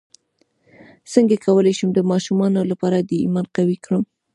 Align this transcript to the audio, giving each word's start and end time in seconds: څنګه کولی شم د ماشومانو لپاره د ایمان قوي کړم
څنګه 1.13 1.35
کولی 1.45 1.73
شم 1.79 1.89
د 1.93 1.99
ماشومانو 2.11 2.61
لپاره 2.71 2.97
د 3.01 3.11
ایمان 3.23 3.45
قوي 3.57 3.77
کړم 3.85 4.03